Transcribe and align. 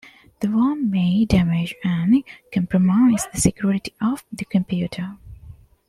The 0.39 0.47
worm 0.49 0.89
may 0.89 1.25
damage 1.25 1.75
and 1.83 2.23
compromise 2.51 3.27
the 3.31 3.39
security 3.39 3.93
of 4.01 4.23
the 4.31 4.45
computer. 4.45 5.15